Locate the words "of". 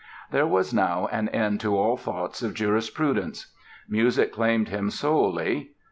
2.41-2.55